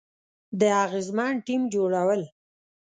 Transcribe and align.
د 0.59 0.61
اغیزمن 0.85 1.33
ټیم 1.45 1.61
جوړول، 1.73 2.21